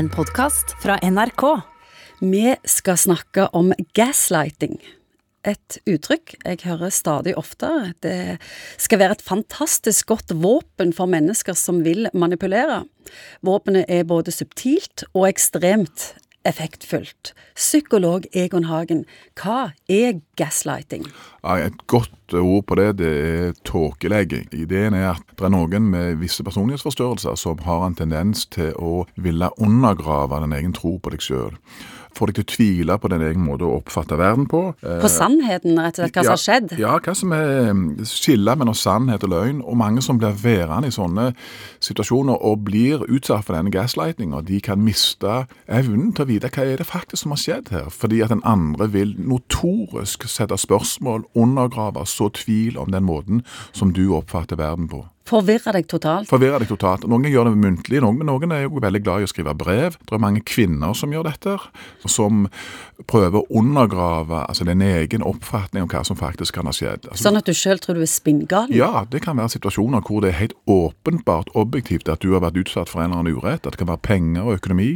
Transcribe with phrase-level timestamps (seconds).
[0.00, 1.42] en podkast fra NRK.
[2.24, 4.78] Vi skal snakke om gaslighting.
[5.44, 7.90] Et uttrykk jeg hører stadig oftere.
[8.00, 8.38] Det
[8.80, 12.86] skal være et fantastisk godt våpen for mennesker som vil manipulere.
[13.44, 16.14] Våpenet er både subtilt og ekstremt
[16.48, 17.34] effektfullt.
[17.58, 19.04] Psykolog Egon Hagen,
[19.36, 21.04] hva er gaslighting?
[21.44, 24.46] Et godt ord på det, det er tåkelegging.
[24.54, 29.06] Ideen er at det er noen med visse personlighetsforstørrelser som har en tendens til å
[29.16, 31.58] ville undergrave den egen tro på deg sjøl.
[32.16, 34.60] Få deg til å tvile på din egen måte å oppfatte verden på.
[34.82, 36.72] På sannheten, rett og slett, hva som har skjedd?
[36.80, 37.70] Ja, hva som er
[38.08, 39.60] skillet mellom sannhet og løgn.
[39.62, 41.28] Og mange som blir værende i sånne
[41.82, 46.66] situasjoner og blir utsatt for denne gaslightinga, de kan miste evnen til å vite hva
[46.66, 47.88] er det faktisk som har skjedd her.
[47.94, 53.94] Fordi at den andre vil notorisk sette spørsmål, undergrave, så tvil om den måten som
[53.96, 55.04] du oppfatter verden på.
[55.28, 56.26] Forvirre deg totalt?
[56.30, 57.04] Forvirre deg totalt.
[57.06, 59.98] Noen gjør det muntlig, noen, men noen er jo veldig glad i å skrive brev.
[60.02, 61.54] Det er mange kvinner som gjør dette,
[62.10, 62.48] som
[63.10, 67.06] prøver å undergrave altså din egen oppfatning om hva som faktisk kan ha skjedd.
[67.06, 68.72] Altså, sånn at du sjøl tror du er spinngal?
[68.74, 72.58] Ja, det kan være situasjoner hvor det er helt åpenbart objektivt at du har vært
[72.64, 73.62] utsatt for en eller annen urett.
[73.64, 74.90] At det kan være penger og økonomi.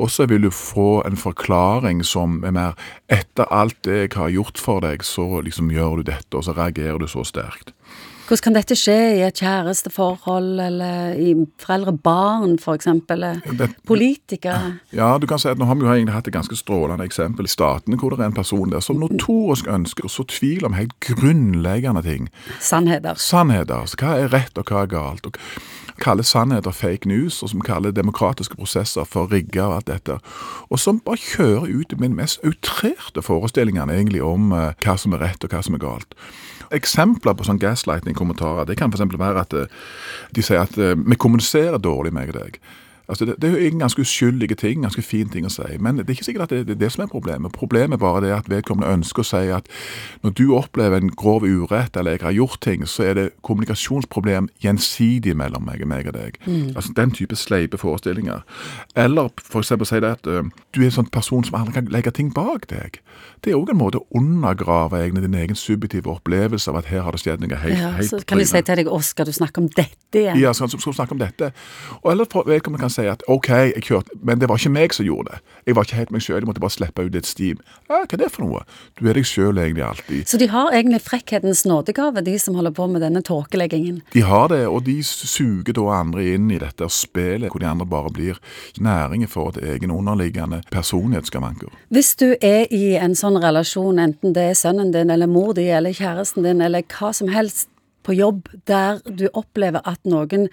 [0.00, 4.32] Og så vil du få en forklaring som er mer etter alt det jeg har
[4.32, 7.75] gjort for deg, så liksom gjør du dette, og så reagerer du så sterkt.
[8.26, 11.30] Hvordan kan dette skje i et kjæresteforhold, eller i
[11.62, 13.38] foreldre-barn f.eks., eller
[13.86, 14.80] politikere?
[14.90, 17.46] Ja, du kan si at nå har vi jo egentlig hatt et ganske strålende eksempel
[17.46, 20.74] i Statene, hvor det er en person der som notorisk ønsker å så tvil om
[20.74, 22.26] helt grunnleggende ting.
[22.58, 23.14] Sannheter.
[23.14, 23.86] Sannheter.
[23.86, 25.30] Altså, hva er rett, og hva er galt?
[25.30, 25.38] og
[26.02, 30.18] kaller sannheter fake news, og som kaller demokratiske prosesser for rigga og alt dette.
[30.68, 35.16] Og som bare kjører ut med de mest outrerte forestillingene egentlig om uh, hva som
[35.16, 36.18] er rett og hva som er galt.
[36.74, 39.06] Eksempler på sånn gaslighting-kommentarer det kan f.eks.
[39.18, 39.54] være at
[40.34, 42.60] de sier at vi kommuniserer dårlig, meg og deg.
[43.08, 45.78] Altså det, det, er jo en ganske uskyldige ting, ganske fin ting å si.
[45.80, 47.54] Men det er ikke sikkert at det, det er det som er problemet.
[47.54, 49.70] Problemet bare er at vedkommende ønsker å si at
[50.24, 54.50] når du opplever en grov urett, eller jeg har gjort ting, så er det kommunikasjonsproblem
[54.62, 56.40] gjensidig mellom meg meg og deg.
[56.46, 56.74] Mm.
[56.74, 58.42] Altså Den type sleipe forestillinger.
[58.96, 59.72] Eller f.eks.
[59.88, 60.42] si det at uh,
[60.74, 63.00] du er en sånn person som aldri kan legge ting bak deg.
[63.44, 67.04] Det er òg en måte å undergrave egentlig din egen subjektive opplevelse av at her
[67.06, 69.28] har det skjedd noe helt, ja, helt Så kan de si til deg 'Å, skal
[69.28, 71.52] du snakke om dette igjen?' Ja, skal, skal du snakke om dette?
[72.02, 75.06] Og eller vedkommende kan si at OK, jeg kjørte, men det var ikke meg som
[75.06, 75.54] gjorde det.
[75.68, 77.60] Jeg var ikke helt meg sjøl, jeg måtte bare slippe ut et stim.
[77.86, 78.62] Ja, hva er det for noe?
[78.98, 80.24] Du er deg sjøl egentlig alltid.
[80.30, 84.00] Så de har egentlig frekkhetens nådegave, de som holder på med denne tåkeleggingen?
[84.14, 87.88] De har det, og de suger da andre inn i dette spillet, hvor de andre
[87.88, 88.40] bare blir
[88.82, 91.72] næringen for et egen underliggende personlighetsskavanker.
[91.94, 95.68] Hvis du er i en sånn relasjon, enten det er sønnen din eller mor di
[95.70, 97.70] eller kjæresten din eller hva som helst
[98.06, 100.46] på jobb, der du opplever at noen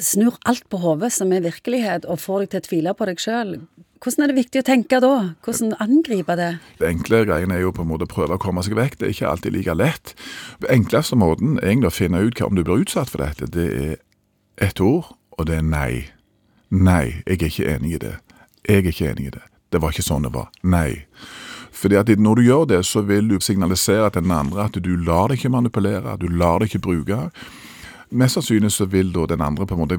[0.00, 3.20] snur alt på hodet som er virkelighet, og får deg til å tvile på deg
[3.20, 3.56] sjøl.
[4.02, 5.12] Hvordan er det viktig å tenke da?
[5.44, 6.48] Hvordan angripe det?
[6.80, 8.98] Det enkle greiene er jo på en måte å prøve å komme seg vekk.
[8.98, 10.14] Det er ikke alltid like lett.
[10.66, 13.94] Enkleste måten egentlig å finne ut om du blir utsatt for dette, det er
[14.66, 15.92] ett ord, og det er nei.
[16.72, 18.16] Nei, jeg er ikke enig i det.
[18.66, 19.46] Jeg er ikke enig i det.
[19.72, 20.50] Det var ikke sånn det var.
[20.66, 21.04] Nei.
[21.72, 24.96] Fordi at Når du gjør det, så vil du signalisere til den andre at du
[24.96, 27.30] lar deg ikke manipulere, du lar deg ikke bruke.
[28.12, 29.98] Mest sannsynlig så vil da den andre på en måte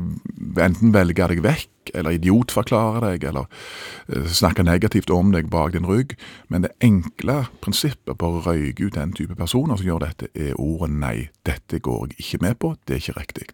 [0.62, 5.88] enten velge deg vekk, eller idiotforklare deg, eller uh, snakke negativt om deg bak din
[5.90, 6.14] rygg.
[6.54, 10.54] Men det enkle prinsippet på å røyke ut den type personer som gjør dette, er
[10.62, 11.16] ordet nei.
[11.48, 13.48] Dette går jeg ikke med på, det er ikke riktig.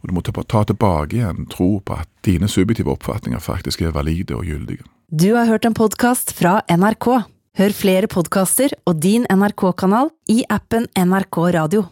[0.00, 4.36] Og Du må ta, tilbake igjen tro på at dine subjektive oppfatninger faktisk er valide
[4.36, 4.86] og gyldige.
[5.10, 7.08] Du har hørt en podkast fra NRK.
[7.58, 11.90] Hør flere podkaster og din NRK-kanal i appen NRK Radio.